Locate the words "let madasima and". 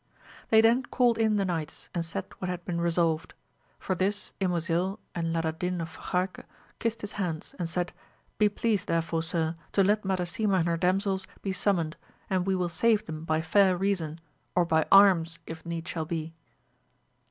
9.83-10.67